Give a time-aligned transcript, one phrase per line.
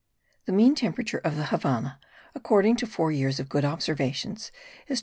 [0.45, 1.99] The mean temperature of the Havannah,
[2.33, 4.51] according to four years of good observations,
[4.87, 4.99] is 25.